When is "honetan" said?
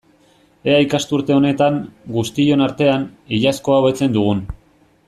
1.35-1.77